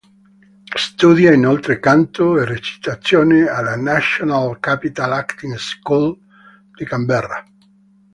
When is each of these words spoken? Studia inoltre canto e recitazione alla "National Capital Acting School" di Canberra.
Studia 0.75 1.31
inoltre 1.31 1.77
canto 1.79 2.35
e 2.39 2.45
recitazione 2.45 3.47
alla 3.47 3.75
"National 3.75 4.59
Capital 4.59 5.13
Acting 5.13 5.53
School" 5.57 6.17
di 6.75 6.83
Canberra. 6.85 7.43